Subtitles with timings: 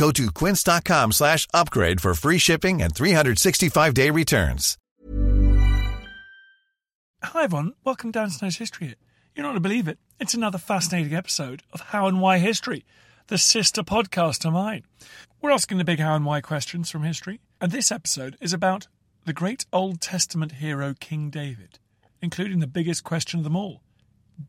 [0.00, 4.78] Go to quince.com slash upgrade for free shipping and 365-day returns.
[7.22, 8.94] Hi everyone, welcome down to Snow's History.
[9.34, 9.98] You're not going to believe it.
[10.18, 12.86] It's another fascinating episode of How and Why History,
[13.26, 14.84] the sister podcast to mine.
[15.42, 18.88] We're asking the big how and why questions from history, and this episode is about
[19.26, 21.78] the great Old Testament hero King David,
[22.22, 23.82] including the biggest question of them all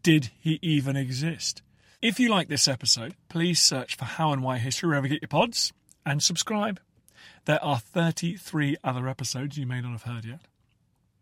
[0.02, 1.62] Did he even exist?
[2.02, 5.22] If you like this episode, please search for How and Why History wherever you get
[5.22, 5.72] your pods
[6.04, 6.80] and subscribe.
[7.46, 10.40] There are 33 other episodes you may not have heard yet.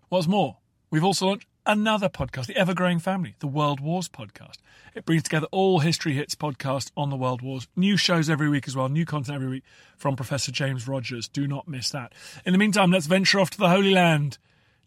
[0.07, 0.55] What's more,
[0.89, 4.59] we've also launched another podcast, the ever growing family, the World Wars podcast.
[4.95, 8.65] It brings together all History Hits podcasts on the World Wars, new shows every week
[8.65, 9.63] as well, new content every week
[9.97, 11.27] from Professor James Rogers.
[11.27, 12.13] Do not miss that.
[12.45, 14.37] In the meantime, let's venture off to the Holy Land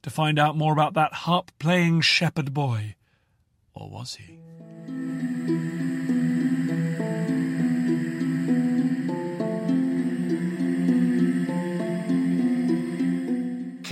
[0.00, 2.94] to find out more about that harp playing shepherd boy.
[3.74, 4.38] Or was he?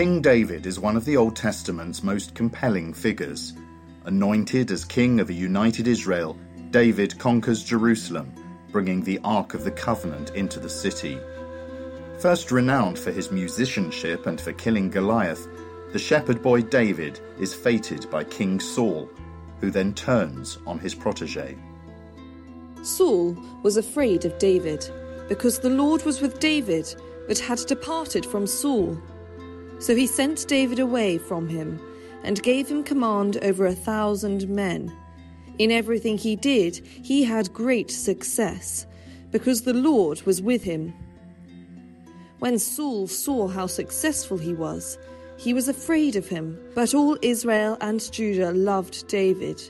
[0.01, 3.53] King David is one of the Old Testament's most compelling figures.
[4.07, 6.39] Anointed as king of a united Israel,
[6.71, 8.33] David conquers Jerusalem,
[8.73, 11.19] bringing the Ark of the Covenant into the city.
[12.19, 15.47] First renowned for his musicianship and for killing Goliath,
[15.93, 19.07] the shepherd boy David is feted by King Saul,
[19.61, 21.59] who then turns on his protege.
[22.81, 24.91] Saul was afraid of David
[25.29, 26.95] because the Lord was with David
[27.29, 28.99] but had departed from Saul.
[29.81, 31.81] So he sent David away from him
[32.23, 34.95] and gave him command over a thousand men.
[35.59, 38.87] In everything he did, he had great success
[39.31, 40.93] because the Lord was with him.
[42.41, 44.99] When Saul saw how successful he was,
[45.37, 49.63] he was afraid of him, but all Israel and Judah loved David.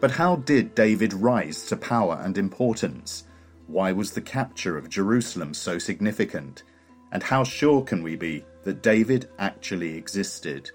[0.00, 3.24] But how did David rise to power and importance?
[3.68, 6.64] Why was the capture of Jerusalem so significant?
[7.12, 10.70] And how sure can we be that David actually existed?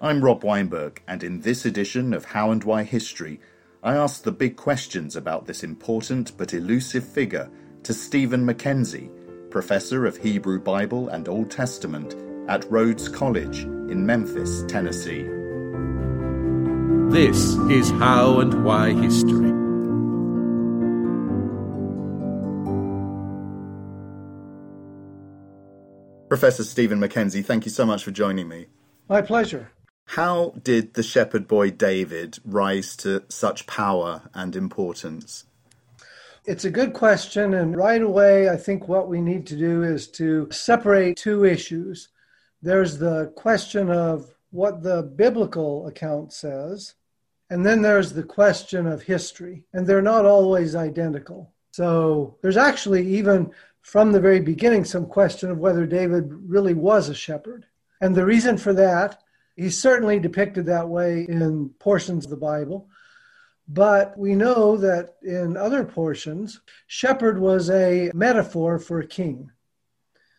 [0.00, 3.40] I'm Rob Weinberg, and in this edition of How and Why History,
[3.82, 7.48] I ask the big questions about this important but elusive figure
[7.84, 9.08] to Steven McKenzie,
[9.50, 12.16] Professor of Hebrew Bible and Old Testament
[12.48, 15.22] at Rhodes College in Memphis, Tennessee.
[17.08, 19.55] This is How and Why History.
[26.36, 28.66] Professor Steven McKenzie, thank you so much for joining me.
[29.08, 29.70] My pleasure.
[30.08, 35.46] How did the shepherd boy David rise to such power and importance?
[36.44, 37.54] It's a good question.
[37.54, 42.10] And right away, I think what we need to do is to separate two issues.
[42.60, 46.96] There's the question of what the biblical account says,
[47.48, 49.64] and then there's the question of history.
[49.72, 51.54] And they're not always identical.
[51.72, 53.52] So there's actually, even
[53.86, 57.66] from the very beginning, some question of whether David really was a shepherd.
[58.00, 59.22] And the reason for that,
[59.54, 62.88] he's certainly depicted that way in portions of the Bible.
[63.68, 69.52] But we know that in other portions, shepherd was a metaphor for a king.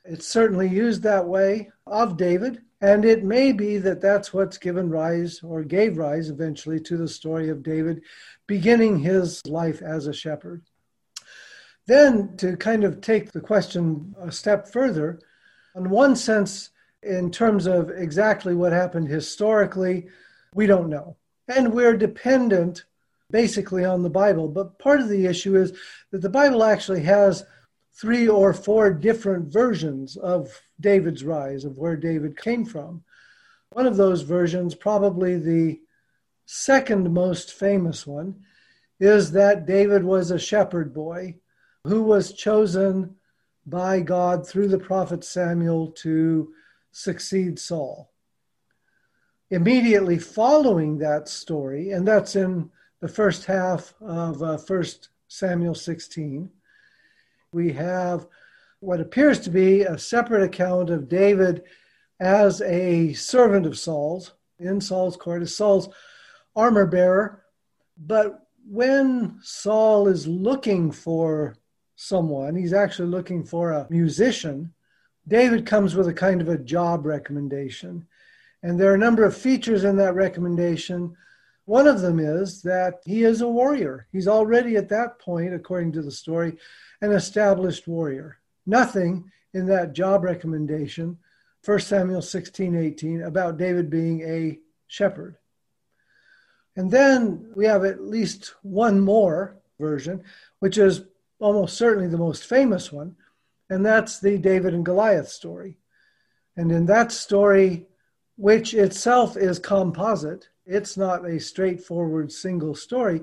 [0.04, 4.90] It's certainly used that way of David, and it may be that that's what's given
[4.90, 8.02] rise or gave rise eventually to the story of David
[8.46, 10.64] beginning his life as a shepherd.
[11.88, 15.20] Then, to kind of take the question a step further,
[15.76, 16.70] in one sense,
[17.02, 20.10] in terms of exactly what happened historically,
[20.54, 21.16] we don't know.
[21.48, 22.84] And we're dependent
[23.32, 24.50] basically on the Bible.
[24.50, 25.78] But part of the issue is
[26.12, 27.46] that the Bible actually has
[27.94, 33.04] three or four different versions of David's rise, of where David came from.
[33.72, 35.80] One of those versions, probably the
[36.46, 38.44] second most famous one,
[39.00, 41.36] is that David was a shepherd boy
[41.88, 43.16] who was chosen
[43.66, 46.54] by God through the prophet Samuel to
[46.92, 48.12] succeed Saul.
[49.50, 52.70] Immediately following that story, and that's in
[53.00, 54.84] the first half of uh, 1
[55.28, 56.50] Samuel 16,
[57.52, 58.28] we have
[58.80, 61.64] what appears to be a separate account of David
[62.20, 65.90] as a servant of Saul's in Saul's court, as Saul's
[66.56, 67.44] armor bearer.
[67.98, 71.56] But when Saul is looking for
[71.98, 74.72] someone, he's actually looking for a musician.
[75.28, 78.08] David comes with a kind of a job recommendation.
[78.64, 81.18] And there are a number of features in that recommendation.
[81.66, 84.08] One of them is that he is a warrior.
[84.12, 86.58] He's already at that point, according to the story,
[87.02, 88.38] an established warrior.
[88.66, 91.18] Nothing in that job recommendation,
[91.66, 95.38] 1 Samuel 16 18, about David being a shepherd.
[96.76, 100.24] And then we have at least one more version,
[100.60, 101.02] which is
[101.40, 103.16] almost certainly the most famous one,
[103.70, 105.78] and that's the David and Goliath story.
[106.56, 107.88] And in that story,
[108.38, 113.22] which itself is composite, it's not a straightforward single story.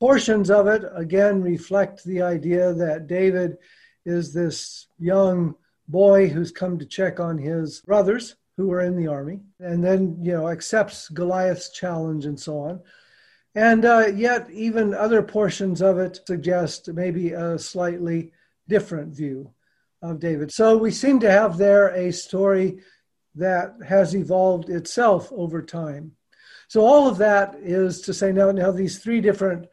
[0.00, 3.56] Portions of it, again, reflect the idea that David
[4.04, 5.54] is this young
[5.88, 10.16] boy who's come to check on his brothers who are in the army, and then,
[10.20, 12.80] you know, accepts Goliath's challenge and so on.
[13.54, 18.32] And uh, yet, even other portions of it suggest maybe a slightly
[18.68, 19.52] different view
[20.02, 20.52] of David.
[20.52, 22.80] So we seem to have there a story
[23.36, 26.12] that has evolved itself over time.
[26.68, 29.68] So all of that is to say now, now these three different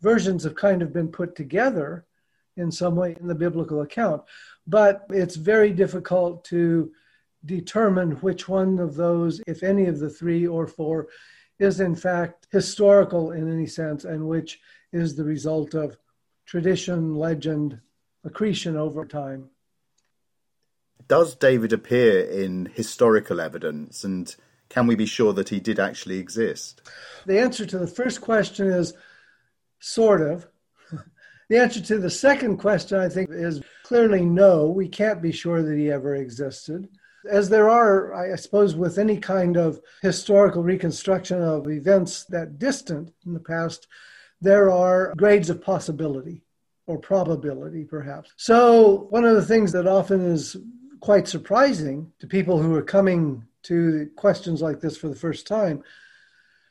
[0.00, 2.04] versions have kind of been put together
[2.56, 4.22] in some way in the biblical account,
[4.66, 6.90] but it's very difficult to
[7.44, 11.08] determine which one of those, if any of the three or four,
[11.58, 14.60] is in fact historical in any sense and which
[14.92, 15.96] is the result of
[16.44, 17.80] tradition, legend,
[18.24, 19.50] accretion over time.
[21.08, 24.34] Does David appear in historical evidence and
[24.68, 26.82] can we be sure that he did actually exist?
[27.24, 28.94] The answer to the first question is
[29.78, 30.48] sort of.
[31.48, 34.68] the answer to the second question, I think, is clearly no.
[34.68, 36.88] We can't be sure that he ever existed
[37.26, 43.12] as there are, I suppose, with any kind of historical reconstruction of events that distant
[43.24, 43.86] in the past,
[44.40, 46.42] there are grades of possibility
[46.86, 48.32] or probability, perhaps.
[48.36, 50.56] So, one of the things that often is
[51.00, 55.82] quite surprising to people who are coming to questions like this for the first time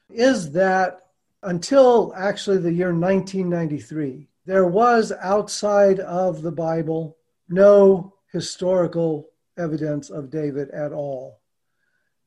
[0.10, 1.08] is that
[1.44, 7.18] until actually the year 1993, there was outside of the Bible
[7.50, 11.42] no historical evidence of David at all.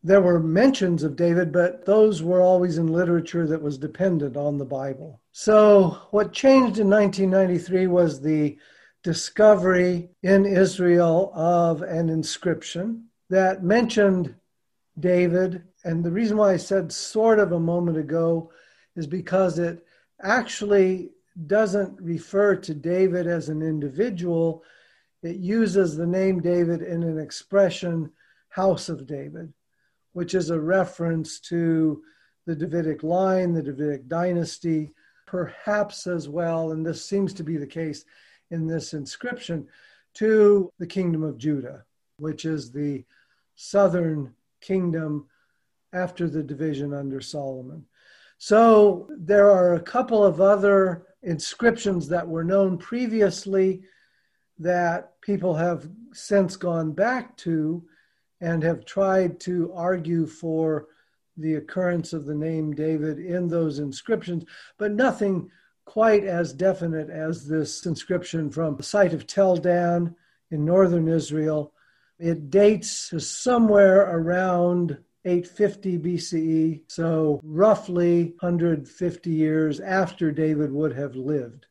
[0.03, 4.59] There were mentions of David, but those were always in literature that was dependent on
[4.59, 5.21] the Bible.
[5.33, 8.59] So, what changed in 1993 was the
[9.03, 14.35] discovery in Israel of an inscription that mentioned
[14.99, 15.63] David.
[15.85, 18.51] And the reason why I said sort of a moment ago
[18.97, 19.85] is because it
[20.23, 21.11] actually
[21.47, 24.65] doesn't refer to David as an individual,
[25.23, 28.11] it uses the name David in an expression,
[28.49, 29.53] House of David,
[30.13, 32.03] which is a reference to
[32.47, 34.93] the Davidic line, the Davidic dynasty,
[35.27, 38.05] perhaps as well, and this seems to be the case
[38.51, 39.67] in this inscription,
[40.15, 41.85] to the kingdom of Judah,
[42.19, 43.05] which is the
[43.55, 45.27] southern kingdom
[45.93, 47.85] after the division under Solomon.
[48.39, 53.83] So there are a couple of other inscriptions that were known previously
[54.59, 57.83] that people have since gone back to
[58.41, 60.89] and have tried to argue for
[61.37, 64.45] the occurrence of the name David in those inscriptions,
[64.77, 65.51] but nothing
[65.85, 70.15] quite as definite as this inscription from the site of Tel Dan
[70.51, 71.73] in northern Israel.
[72.19, 81.15] It dates to somewhere around 850 BCE, so roughly 150 years after David would have
[81.15, 81.67] lived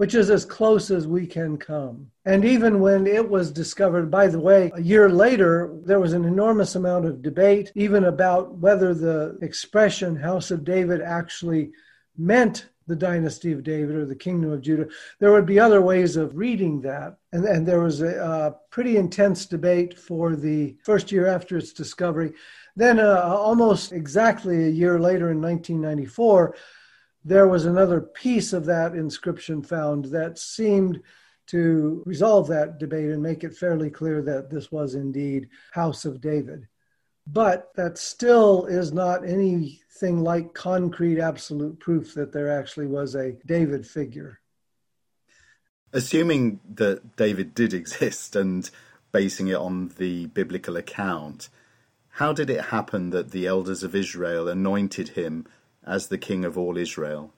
[0.00, 2.10] which is as close as we can come.
[2.24, 6.24] And even when it was discovered, by the way, a year later, there was an
[6.24, 11.72] enormous amount of debate, even about whether the expression House of David actually
[12.16, 14.88] meant the dynasty of David or the kingdom of Judah.
[15.18, 17.18] There would be other ways of reading that.
[17.34, 21.74] And, and there was a, a pretty intense debate for the first year after its
[21.74, 22.32] discovery.
[22.74, 26.56] Then, uh, almost exactly a year later in 1994,
[27.24, 31.02] there was another piece of that inscription found that seemed
[31.48, 36.20] to resolve that debate and make it fairly clear that this was indeed House of
[36.20, 36.66] David.
[37.26, 43.36] But that still is not anything like concrete absolute proof that there actually was a
[43.46, 44.40] David figure.
[45.92, 48.70] Assuming that David did exist and
[49.12, 51.48] basing it on the biblical account,
[52.10, 55.46] how did it happen that the elders of Israel anointed him
[55.86, 57.32] as the king of all Israel?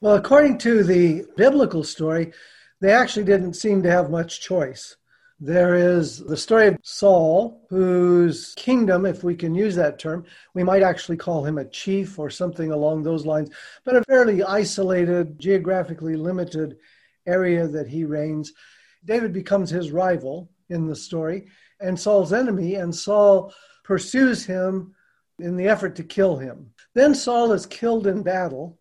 [0.00, 2.32] Well, according to the biblical story,
[2.80, 4.96] they actually didn't seem to have much choice.
[5.38, 10.24] There is the story of Saul, whose kingdom, if we can use that term,
[10.54, 13.50] we might actually call him a chief or something along those lines,
[13.84, 16.76] but a fairly isolated, geographically limited
[17.26, 18.52] area that he reigns.
[19.04, 21.48] David becomes his rival in the story
[21.80, 24.94] and Saul's enemy, and Saul pursues him
[25.38, 26.70] in the effort to kill him.
[26.94, 28.78] Then Saul is killed in battle,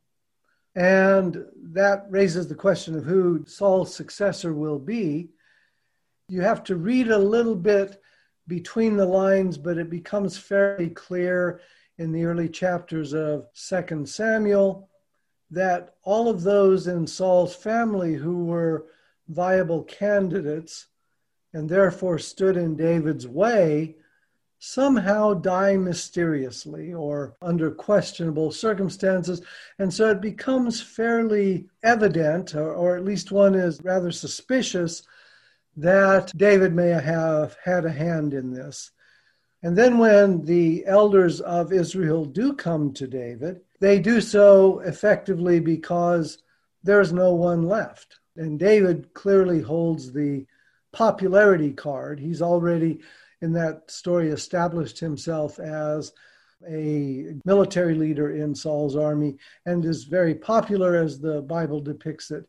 [0.75, 5.29] and that raises the question of who Saul's successor will be.
[6.27, 8.01] You have to read a little bit
[8.47, 11.61] between the lines, but it becomes fairly clear
[11.97, 14.89] in the early chapters of 2 Samuel
[15.51, 18.87] that all of those in Saul's family who were
[19.27, 20.87] viable candidates
[21.53, 23.95] and therefore stood in David's way
[24.59, 29.41] somehow die mysteriously or under questionable circumstances.
[29.79, 35.03] And so it becomes fairly evident, or, or, at least one is rather suspicious,
[35.77, 38.91] that David may have had a hand in this.
[39.63, 45.59] And then when the elders of Israel do come to David, they do so effectively
[45.61, 46.37] because
[46.83, 48.19] there's no one left.
[48.35, 50.45] And David clearly holds the
[50.91, 52.19] popularity card.
[52.19, 52.99] He's already
[53.41, 56.12] in that story established himself as
[56.67, 62.46] a military leader in Saul's army and is very popular as the Bible depicts it.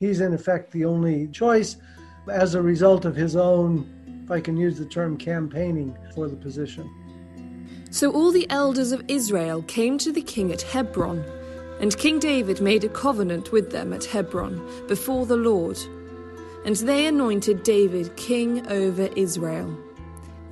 [0.00, 1.76] He's in effect the only choice
[2.28, 6.36] as a result of his own, if I can use the term, campaigning for the
[6.36, 6.90] position.
[7.90, 11.24] So all the elders of Israel came to the king at Hebron,
[11.80, 15.78] and King David made a covenant with them at Hebron before the Lord.
[16.64, 19.76] And they anointed David king over Israel.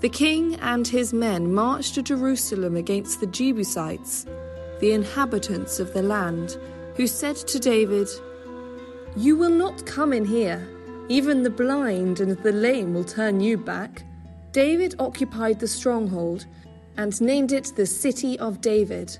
[0.00, 4.24] The king and his men marched to Jerusalem against the Jebusites,
[4.80, 6.56] the inhabitants of the land,
[6.96, 8.08] who said to David,
[9.14, 10.66] You will not come in here.
[11.10, 14.04] Even the blind and the lame will turn you back.
[14.52, 16.46] David occupied the stronghold
[16.96, 19.18] and named it the City of David.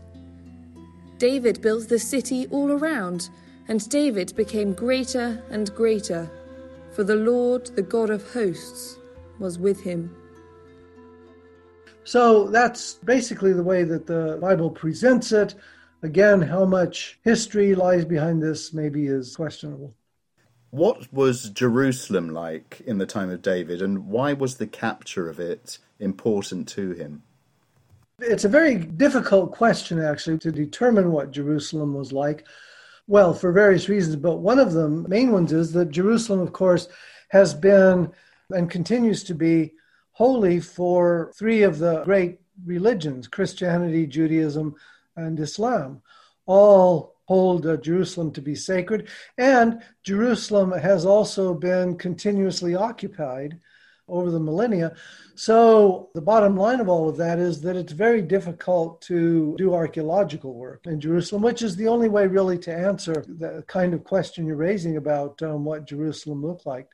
[1.18, 3.28] David built the city all around,
[3.68, 6.30] and David became greater and greater,
[6.92, 8.96] for the Lord, the God of hosts,
[9.38, 10.16] was with him.
[12.04, 15.54] So that's basically the way that the Bible presents it.
[16.02, 19.94] Again, how much history lies behind this maybe is questionable.
[20.70, 25.40] What was Jerusalem like in the time of David, and why was the capture of
[25.40, 27.22] it important to him?
[28.20, 32.46] It's a very difficult question, actually, to determine what Jerusalem was like.
[33.08, 36.88] Well, for various reasons, but one of the main ones is that Jerusalem, of course,
[37.30, 38.12] has been
[38.50, 39.72] and continues to be
[40.20, 44.74] holy for three of the great religions Christianity, Judaism,
[45.16, 46.02] and Islam.
[46.44, 49.08] All hold uh, Jerusalem to be sacred,
[49.38, 53.58] and Jerusalem has also been continuously occupied
[54.08, 54.94] over the millennia.
[55.36, 59.72] So, the bottom line of all of that is that it's very difficult to do
[59.72, 64.04] archaeological work in Jerusalem, which is the only way really to answer the kind of
[64.04, 66.88] question you're raising about um, what Jerusalem looked like.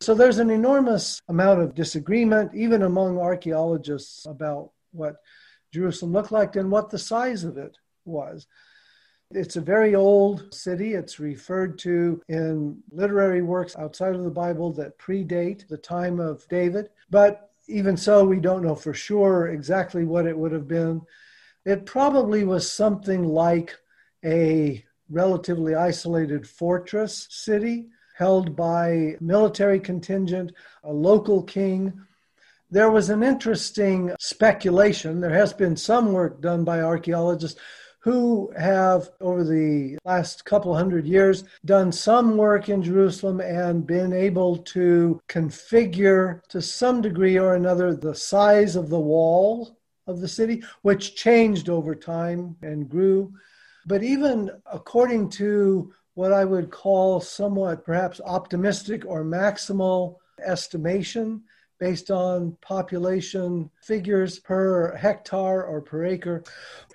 [0.00, 5.16] So there's an enormous amount of disagreement, even among archaeologists, about what
[5.72, 8.46] Jerusalem looked like and what the size of it was.
[9.32, 10.94] It's a very old city.
[10.94, 16.48] It's referred to in literary works outside of the Bible that predate the time of
[16.48, 16.90] David.
[17.10, 21.02] But even so, we don't know for sure exactly what it would have been.
[21.66, 23.76] It probably was something like
[24.24, 31.92] a relatively isolated fortress city held by military contingent, a local king.
[32.68, 35.20] There was an interesting speculation.
[35.20, 37.60] There has been some work done by archaeologists
[38.00, 44.12] who have, over the last couple hundred years, done some work in Jerusalem and been
[44.12, 50.28] able to configure to some degree or another the size of the wall of the
[50.28, 53.32] city, which changed over time and grew.
[53.86, 61.44] But even according to what I would call somewhat perhaps optimistic or maximal estimation
[61.78, 66.42] based on population figures per hectare or per acre.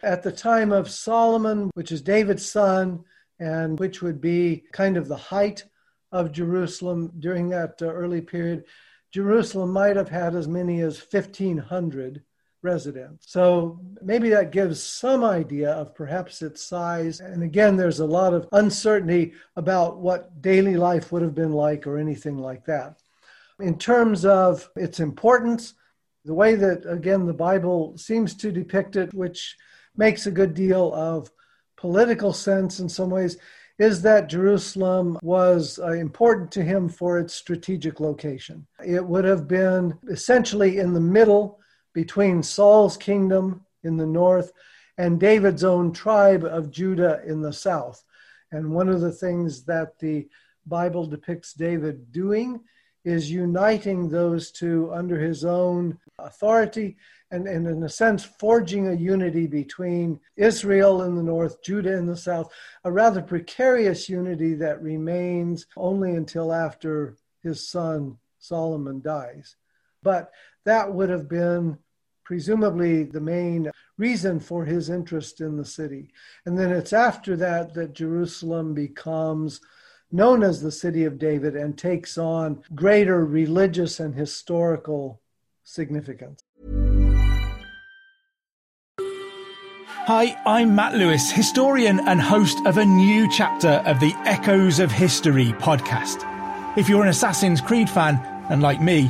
[0.03, 3.05] At the time of Solomon, which is David's son,
[3.39, 5.63] and which would be kind of the height
[6.11, 8.65] of Jerusalem during that uh, early period,
[9.13, 12.21] Jerusalem might have had as many as 1,500
[12.63, 13.25] residents.
[13.29, 17.20] So maybe that gives some idea of perhaps its size.
[17.20, 21.86] And again, there's a lot of uncertainty about what daily life would have been like
[21.86, 22.98] or anything like that.
[23.60, 25.75] In terms of its importance,
[26.25, 29.55] the way that, again, the Bible seems to depict it, which
[29.96, 31.29] makes a good deal of
[31.75, 33.38] political sense in some ways,
[33.79, 38.65] is that Jerusalem was uh, important to him for its strategic location.
[38.86, 41.60] It would have been essentially in the middle
[41.93, 44.51] between Saul's kingdom in the north
[44.97, 48.03] and David's own tribe of Judah in the south.
[48.51, 50.27] And one of the things that the
[50.65, 52.62] Bible depicts David doing
[53.03, 56.95] is uniting those two under his own authority
[57.31, 62.05] and, and in a sense forging a unity between Israel in the north, Judah in
[62.05, 69.55] the south, a rather precarious unity that remains only until after his son Solomon dies.
[70.03, 70.31] But
[70.65, 71.77] that would have been
[72.24, 76.12] presumably the main reason for his interest in the city.
[76.45, 79.60] And then it's after that that Jerusalem becomes
[80.12, 85.22] known as the city of David and takes on greater religious and historical
[85.63, 86.39] significance.
[90.05, 94.91] Hi, I'm Matt Lewis, historian and host of a new chapter of the Echoes of
[94.91, 96.27] History podcast.
[96.77, 98.19] If you're an Assassin's Creed fan,
[98.50, 99.10] and like me,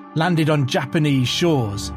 [0.15, 1.91] landed on Japanese shores,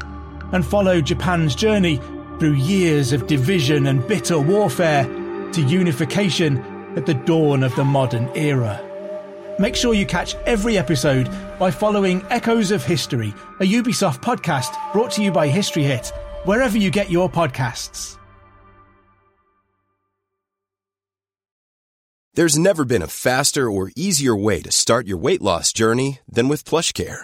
[0.51, 1.99] and followed Japan's journey
[2.39, 5.05] through years of division and bitter warfare
[5.51, 6.57] to unification
[6.95, 8.81] at the dawn of the modern era.
[9.57, 15.11] Make sure you catch every episode by following Echoes of History, a Ubisoft podcast brought
[15.11, 16.11] to you by History Hit,
[16.43, 18.17] wherever you get your podcasts.
[22.33, 26.49] There's never been a faster or easier way to start your weight loss journey than
[26.49, 27.23] with PlushCare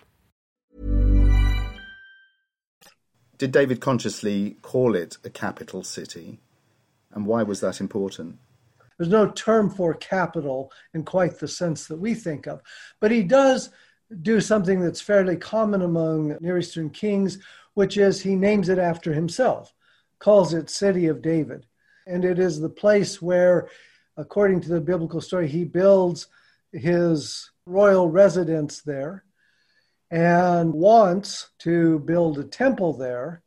[3.41, 6.39] Did David consciously call it a capital city?
[7.11, 8.37] And why was that important?
[8.95, 12.61] There's no term for capital in quite the sense that we think of.
[12.99, 13.71] But he does
[14.21, 17.39] do something that's fairly common among Near Eastern kings,
[17.73, 19.73] which is he names it after himself,
[20.19, 21.65] calls it City of David.
[22.05, 23.69] And it is the place where,
[24.17, 26.27] according to the biblical story, he builds
[26.73, 29.23] his royal residence there
[30.11, 33.41] and wants to build a temple there,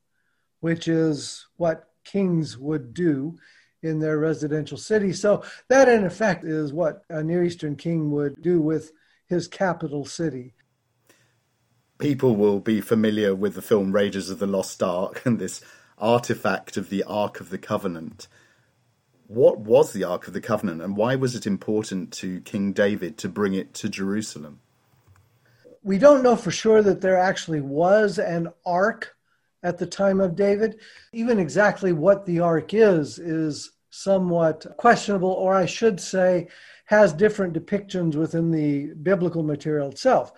[0.61, 3.37] which is what kings would do
[3.83, 5.13] in their residential city.
[5.13, 8.93] So, that in effect is what a Near Eastern king would do with
[9.27, 10.55] his capital city.
[11.99, 15.63] People will be familiar with the film Raiders of the Lost Ark and this
[15.99, 18.27] artifact of the Ark of the Covenant
[19.27, 23.17] what was the Ark of the Covenant and why was it important to King David
[23.19, 24.61] to bring it to Jerusalem?
[25.85, 29.15] We don't know for sure that there actually was an ark
[29.63, 30.81] at the time of David.
[31.13, 36.49] Even exactly what the ark is, is somewhat questionable, or I should say,
[36.87, 40.33] has different depictions within the biblical material itself.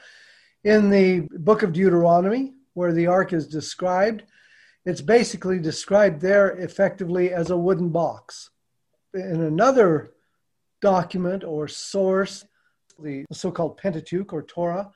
[0.65, 4.25] In the book of Deuteronomy, where the ark is described,
[4.85, 8.51] it's basically described there effectively as a wooden box
[9.15, 10.13] in another
[10.81, 12.45] document or source,
[12.99, 14.91] the so called Pentateuch or Torah,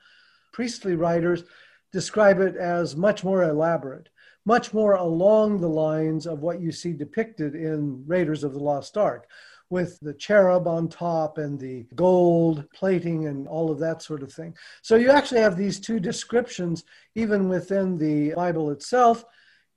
[0.51, 1.43] priestly writers
[1.91, 4.09] describe it as much more elaborate.
[4.45, 8.97] much more along the lines of what you see depicted in Raiders of the Lost
[8.97, 9.27] Ark,
[9.69, 14.33] with the cherub on top and the gold plating and all of that sort of
[14.33, 14.53] thing.
[14.81, 16.83] So you actually have these two descriptions
[17.15, 19.23] even within the Bible itself.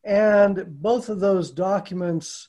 [0.03, 2.49] And both of those documents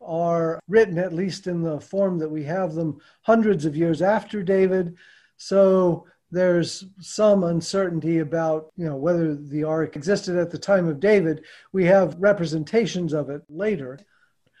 [0.00, 4.42] are written, at least in the form that we have them, hundreds of years after
[4.42, 4.96] David.
[5.36, 11.00] So there's some uncertainty about you know whether the ark existed at the time of
[11.00, 11.44] David.
[11.72, 13.98] We have representations of it later.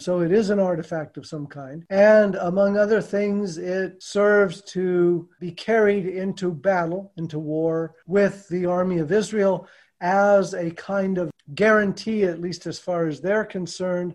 [0.00, 1.84] So it is an artifact of some kind.
[1.90, 8.64] And among other things, it serves to be carried into battle, into war with the
[8.64, 9.68] army of Israel
[10.00, 14.14] as a kind of guarantee, at least as far as they're concerned,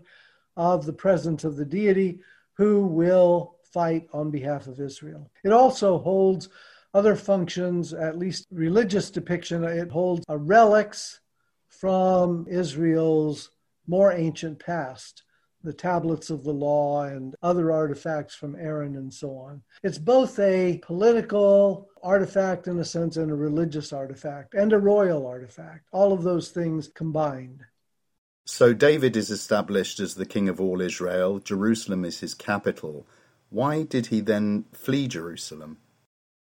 [0.56, 2.18] of the presence of the deity
[2.54, 5.30] who will fight on behalf of Israel.
[5.44, 6.48] It also holds
[6.96, 9.62] other functions, at least religious depiction.
[9.64, 11.20] It holds a relics
[11.68, 13.50] from Israel's
[13.86, 15.22] more ancient past,
[15.62, 19.62] the tablets of the law and other artifacts from Aaron and so on.
[19.82, 25.26] It's both a political artifact in a sense and a religious artifact and a royal
[25.26, 27.60] artifact, all of those things combined.
[28.46, 33.06] So David is established as the king of all Israel, Jerusalem is his capital.
[33.50, 35.76] Why did he then flee Jerusalem?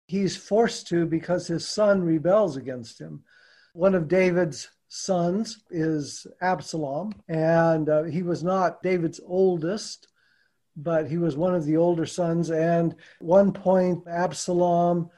[0.07, 3.25] He's forced to because his son rebels against him.
[3.73, 10.09] One of David's sons is Absalom, and uh, he was not David's oldest,
[10.77, 12.51] but he was one of the older sons.
[12.51, 15.09] And one point, Absalom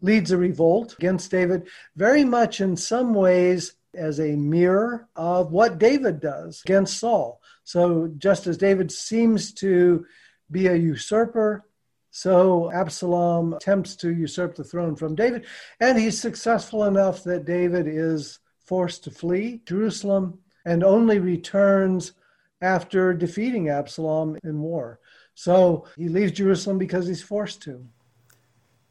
[0.00, 5.78] leads a revolt against David, very much in some ways as a mirror of what
[5.78, 7.40] David does against Saul.
[7.64, 10.06] So just as David seems to
[10.50, 11.64] be a usurper,
[12.10, 15.46] so Absalom attempts to usurp the throne from David,
[15.80, 22.12] and he's successful enough that David is forced to flee Jerusalem and only returns
[22.60, 25.00] after defeating Absalom in war.
[25.34, 27.86] So he leaves Jerusalem because he's forced to.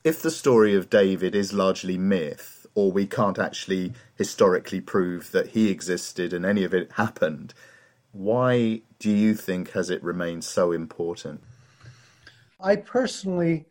[0.04, 5.50] If the story of David is largely myth, or we can't actually historically prove that
[5.50, 7.54] he existed and any of it happened,
[8.12, 11.44] why do you think has it remained so important?
[12.60, 13.66] I personally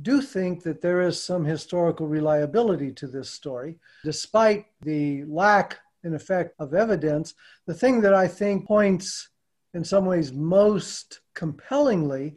[0.00, 6.14] do think that there is some historical reliability to this story, despite the lack, in
[6.14, 7.34] effect, of evidence.
[7.66, 9.28] The thing that I think points
[9.74, 12.36] in some ways most compellingly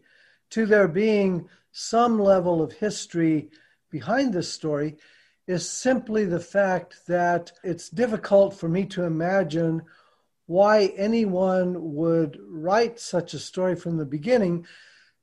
[0.51, 3.49] to there being some level of history
[3.89, 4.97] behind this story
[5.47, 9.81] is simply the fact that it's difficult for me to imagine
[10.45, 14.65] why anyone would write such a story from the beginning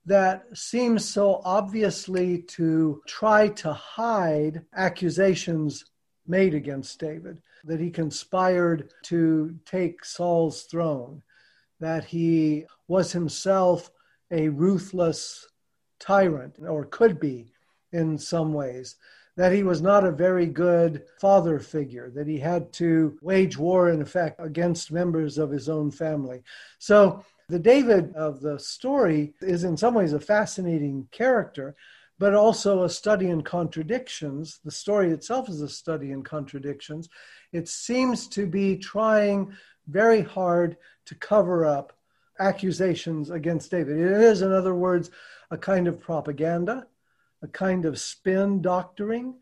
[0.07, 5.85] that seems so obviously to try to hide accusations
[6.27, 11.23] made against David, that he conspired to take Saul's throne,
[11.81, 13.91] that he was himself
[14.31, 15.49] a ruthless
[15.99, 17.53] tyrant, or could be
[17.93, 18.97] in some ways,
[19.37, 23.91] that he was not a very good father figure, that he had to wage war,
[23.91, 26.43] in effect, against members of his own family.
[26.79, 31.75] So the David of the story is in some ways a fascinating character,
[32.19, 34.61] but also a study in contradictions.
[34.65, 37.09] The story itself is a study in contradictions.
[37.53, 39.53] It seems to be trying
[39.89, 41.93] very hard to cover up
[42.39, 43.99] accusations against David.
[43.99, 45.11] It is, in other words,
[45.51, 46.87] a kind of propaganda,
[47.43, 49.35] a kind of spin doctoring.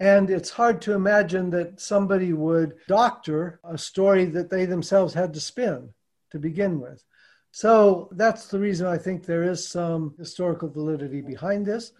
[0.00, 5.34] And it's hard to imagine that somebody would doctor a story that they themselves had
[5.34, 5.90] to spin
[6.30, 7.04] to begin with.
[7.52, 11.92] So that's the reason I think there is some historical validity behind this.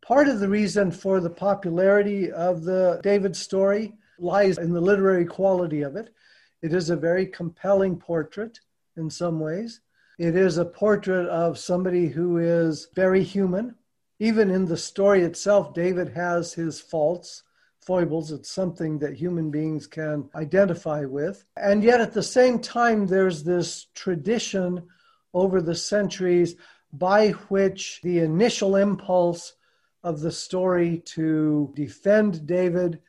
[0.00, 5.26] Part of the reason for the popularity of the David story lies in the literary
[5.26, 6.14] quality of it.
[6.62, 8.58] It is a very compelling portrait
[8.96, 9.80] in some ways.
[10.18, 13.74] It is a portrait of somebody who is very human.
[14.18, 17.42] Even in the story itself, David has his faults
[17.80, 18.30] foibles.
[18.30, 21.44] It's something that human beings can identify with.
[21.56, 24.86] And yet, at the same time, there's this tradition
[25.32, 26.56] over the centuries
[26.92, 29.54] by which the initial impulse
[30.02, 33.00] of the story to defend David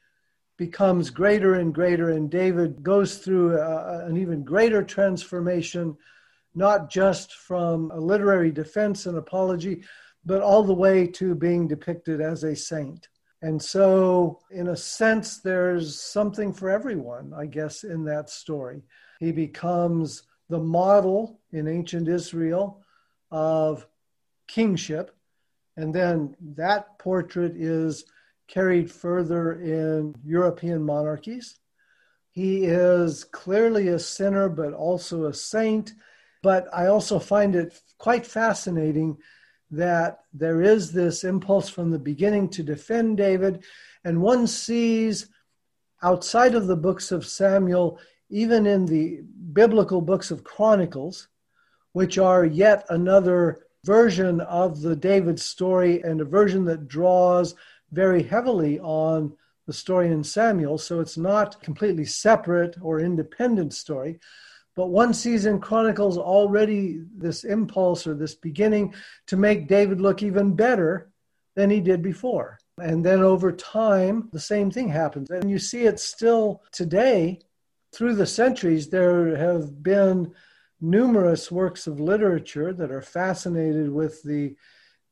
[0.57, 5.97] becomes greater and greater, and David goes through a, an even greater transformation,
[6.53, 9.83] not just from a literary defense and apology,
[10.23, 13.07] but all the way to being depicted as a saint.
[13.41, 18.83] And so, in a sense, there's something for everyone, I guess, in that story.
[19.19, 22.83] He becomes the model in ancient Israel
[23.31, 23.87] of
[24.47, 25.15] kingship.
[25.77, 28.05] And then that portrait is
[28.47, 31.57] carried further in European monarchies.
[32.31, 35.93] He is clearly a sinner, but also a saint.
[36.43, 39.17] But I also find it quite fascinating
[39.71, 43.63] that there is this impulse from the beginning to defend David.
[44.03, 45.27] And one sees
[46.03, 49.21] outside of the books of Samuel, even in the
[49.53, 51.27] biblical books of Chronicles,
[51.93, 57.55] which are yet another version of the David story and a version that draws
[57.91, 59.33] very heavily on
[59.67, 60.77] the story in Samuel.
[60.77, 64.19] So it's not completely separate or independent story.
[64.75, 68.93] But one sees in Chronicles already this impulse or this beginning
[69.27, 71.11] to make David look even better
[71.55, 72.57] than he did before.
[72.81, 75.29] And then over time, the same thing happens.
[75.29, 77.39] And you see it still today.
[77.93, 80.33] Through the centuries, there have been
[80.79, 84.55] numerous works of literature that are fascinated with the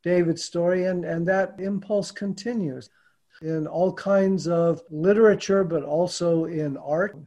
[0.02, 2.89] David story, and, and that impulse continues
[3.41, 7.17] in all kinds of literature, but also in art.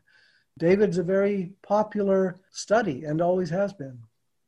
[0.58, 4.00] David's a very popular study and always has been.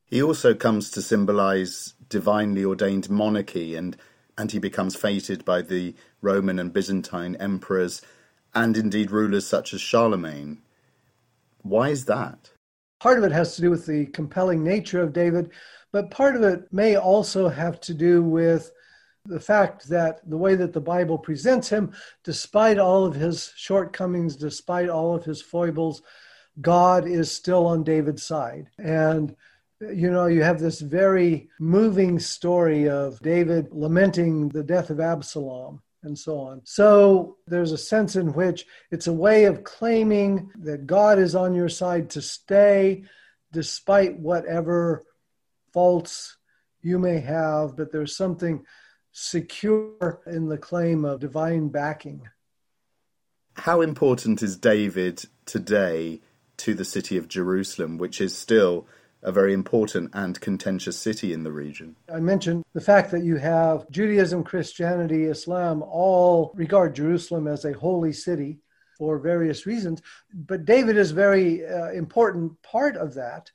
[0.04, 3.96] He also comes to symbolize divinely ordained monarchy and
[4.36, 8.02] and he becomes feted by the Roman and Byzantine emperors
[8.54, 10.58] and indeed rulers such as Charlemagne.
[11.62, 12.50] Why is that?
[13.00, 15.50] Part of it has to do with the compelling nature of David,
[15.92, 18.72] but part of it may also have to do with
[19.26, 21.92] the fact that the way that the Bible presents him,
[22.24, 26.02] despite all of his shortcomings, despite all of his foibles,
[26.60, 28.68] God is still on David's side.
[28.78, 29.34] And
[29.80, 35.82] you know, you have this very moving story of David lamenting the death of Absalom
[36.02, 36.60] and so on.
[36.64, 41.54] So there's a sense in which it's a way of claiming that God is on
[41.54, 43.04] your side to stay
[43.52, 45.04] despite whatever
[45.72, 46.36] faults
[46.82, 48.64] you may have, but there's something
[49.14, 52.28] secure in the claim of divine backing.
[53.54, 56.20] How important is David today
[56.58, 58.88] to the city of Jerusalem, which is still
[59.22, 61.94] a very important and contentious city in the region.
[62.12, 67.72] I mentioned the fact that you have Judaism, Christianity, Islam all regard Jerusalem as a
[67.72, 68.58] holy city
[68.98, 70.02] for various reasons,
[70.34, 73.50] but David is a very uh, important part of that.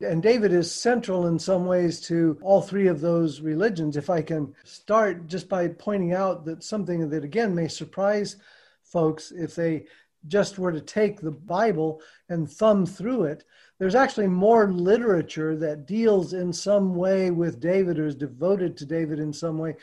[0.00, 3.96] And David is central in some ways to all three of those religions.
[3.96, 8.36] If I can start just by pointing out that something that again may surprise
[8.82, 9.86] folks if they
[10.28, 13.44] just were to take the Bible and thumb through it,
[13.78, 18.86] there's actually more literature that deals in some way with David or is devoted to
[18.86, 19.76] David in some way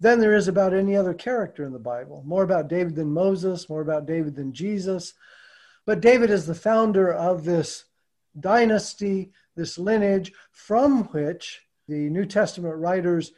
[0.00, 2.22] than there is about any other character in the Bible.
[2.26, 5.14] More about David than Moses, more about David than Jesus.
[5.84, 7.84] But David is the founder of this
[8.38, 13.32] dynasty, this lineage from which the New Testament writers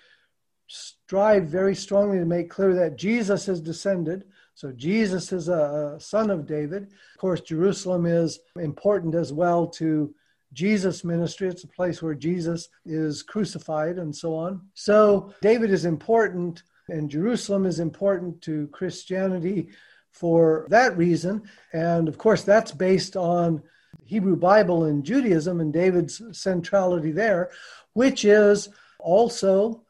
[0.68, 4.24] strive very strongly to make clear that Jesus is descended.
[4.54, 6.85] So Jesus is a, son of David.
[6.85, 10.14] Of course, Jerusalem is important as well to
[10.52, 11.48] Jesus' ministry.
[11.48, 14.61] It's a place where Jesus is crucified and so on.
[14.74, 19.70] So David is important, and Jerusalem is important to Christianity
[20.12, 21.42] for that reason.
[21.72, 23.62] And of course, that's based on
[24.11, 27.53] Hebrew Bible and Judaism and David's centrality there,
[27.92, 28.68] which is
[28.99, 29.85] also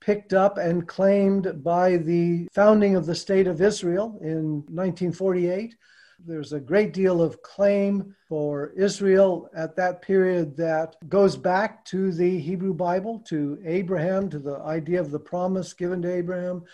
[0.00, 5.76] picked up and claimed by the founding of the State of Israel in 1948.
[6.18, 12.10] There's a great deal of claim for Israel at that period that goes back to
[12.10, 16.64] the Hebrew Bible, to Abraham, to the idea of the promise given to Abraham,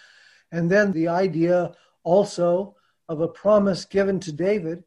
[0.51, 2.75] and then the idea also
[3.11, 4.83] of a promise given to David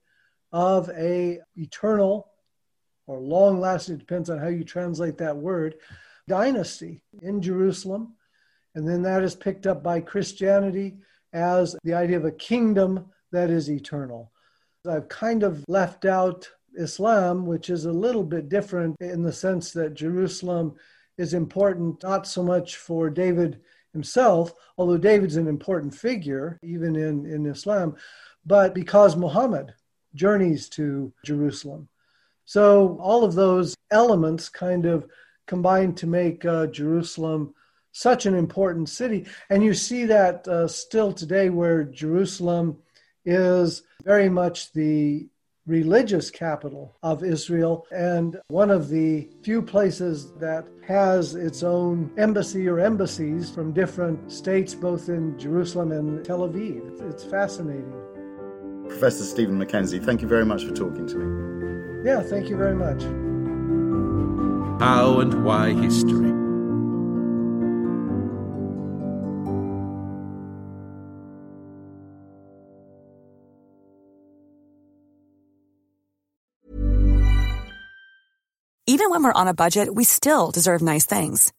[0.52, 2.32] of a eternal
[3.08, 5.76] or long lasting depends on how you translate that word
[6.28, 8.16] dynasty in Jerusalem
[8.76, 10.98] and then that is picked up by Christianity
[11.34, 14.32] as the idea of a kingdom that is eternal.
[14.88, 19.72] I've kind of left out Islam, which is a little bit different in the sense
[19.74, 20.76] that Jerusalem
[21.18, 23.60] is important not so much for David
[23.92, 27.96] himself, although David's an important figure even in, in Islam,
[28.46, 29.74] but because Muhammad
[30.16, 31.88] journeys to Jerusalem.
[32.46, 35.08] So all of those elements kind of
[35.46, 37.54] combine to make uh, Jerusalem
[37.92, 39.26] such an important city.
[39.50, 42.78] And you see that uh, still today, where Jerusalem
[43.26, 45.28] is very much the
[45.68, 52.68] religious capital of Israel and one of the few places that has its own embassy
[52.68, 57.00] or embassies from different states, both in Jerusalem and Tel Aviv.
[57.12, 58.09] It's fascinating.
[58.90, 62.06] Professor Steven McKenzie, thank you very much for talking to me.
[62.06, 63.04] Yeah, thank you very much.
[64.82, 66.30] How and why history?
[78.88, 81.54] Even when we're on a budget, we still deserve nice things.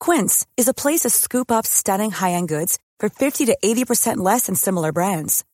[0.00, 4.18] Quince is a place to scoop up stunning high end goods for 50 to 80%
[4.18, 5.44] less than similar brands.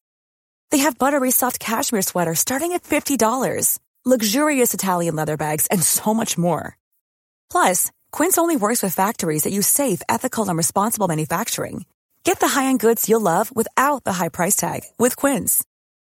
[0.70, 6.14] They have buttery soft cashmere sweaters starting at $50, luxurious Italian leather bags, and so
[6.14, 6.78] much more.
[7.50, 11.84] Plus, Quince only works with factories that use safe, ethical, and responsible manufacturing.
[12.24, 15.62] Get the high-end goods you'll love without the high price tag with Quince.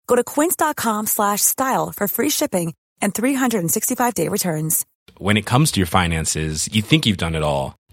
[0.08, 4.86] Go to quince.com slash style for free shipping and 365-day returns.
[5.18, 7.76] When it comes to your finances, you think you've done it all.